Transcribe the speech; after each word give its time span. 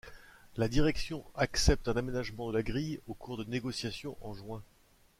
La 0.57 0.67
direction 0.67 1.23
accepte 1.35 1.87
un 1.87 1.95
aménagement 1.95 2.47
de 2.47 2.53
la 2.57 2.63
grille 2.63 2.99
au 3.05 3.13
cours 3.13 3.37
de 3.37 3.43
négociations 3.43 4.17
en 4.21 4.33
juin. 4.33 4.63